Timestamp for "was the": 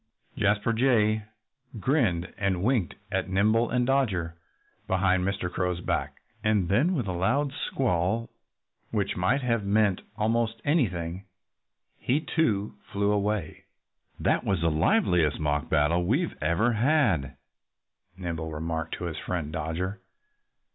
14.43-14.71